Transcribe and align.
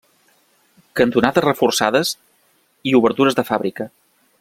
Cantonades 1.01 1.45
reforçades 1.49 2.15
i 2.93 2.99
obertures 3.03 3.41
de 3.41 3.51
fàbrica. 3.53 3.93